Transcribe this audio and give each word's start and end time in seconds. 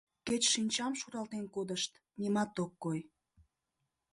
Кеч 0.27 0.43
шинчам 0.53 0.93
шуралтен 0.99 1.45
кодышт 1.55 1.91
нимат 2.19 2.51
ок 2.63 2.71
кой. 2.83 2.99